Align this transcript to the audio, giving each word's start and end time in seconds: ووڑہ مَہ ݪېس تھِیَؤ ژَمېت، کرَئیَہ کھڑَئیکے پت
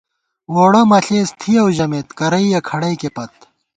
ووڑہ 0.53 0.81
مَہ 0.89 0.99
ݪېس 1.05 1.29
تھِیَؤ 1.39 1.67
ژَمېت، 1.77 2.07
کرَئیَہ 2.19 2.59
کھڑَئیکے 2.67 3.09
پت 3.15 3.33